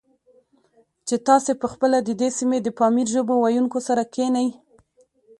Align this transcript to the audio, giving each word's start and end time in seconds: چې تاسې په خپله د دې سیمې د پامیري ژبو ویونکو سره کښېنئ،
چې 1.07 1.15
تاسې 1.27 1.51
په 1.61 1.67
خپله 1.73 1.97
د 2.03 2.09
دې 2.21 2.29
سیمې 2.37 2.57
د 2.61 2.67
پامیري 2.79 3.11
ژبو 3.15 3.35
ویونکو 3.39 3.79
سره 3.87 4.03
کښېنئ، 4.13 4.49